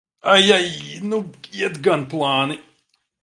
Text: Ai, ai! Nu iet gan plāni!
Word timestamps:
Ai, 0.31 0.47
ai! 0.55 0.71
Nu 1.09 1.17
iet 1.59 1.75
gan 1.85 2.01
plāni! 2.13 2.57